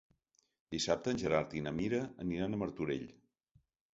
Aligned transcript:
Dissabte 0.75 1.11
en 1.15 1.19
Gerard 1.23 1.53
i 1.59 1.61
na 1.67 1.75
Mira 1.81 2.01
aniran 2.25 2.57
a 2.57 2.61
Martorell. 2.63 3.07